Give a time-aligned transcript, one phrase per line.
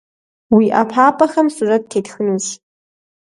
[0.55, 2.45] Уи ӏэпапӏэхэм сурэт тетхынущ.